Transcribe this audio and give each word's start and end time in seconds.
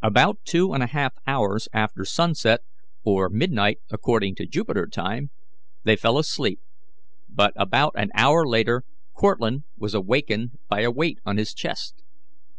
About 0.00 0.38
two 0.46 0.72
and 0.72 0.82
a 0.82 0.86
half 0.86 1.12
hours 1.26 1.68
after 1.74 2.06
sunset, 2.06 2.62
or 3.04 3.28
midnight 3.28 3.80
according 3.90 4.34
to 4.36 4.46
Jupiter 4.46 4.86
time, 4.86 5.30
they 5.84 5.94
fell 5.94 6.16
asleep, 6.16 6.62
but 7.28 7.52
about 7.54 7.92
an 7.94 8.08
hour 8.14 8.46
later 8.48 8.84
Cortlandt 9.12 9.64
was 9.76 9.92
awakened 9.92 10.52
by 10.70 10.80
a 10.80 10.90
weight 10.90 11.18
on 11.26 11.36
his 11.36 11.52
chest. 11.52 12.02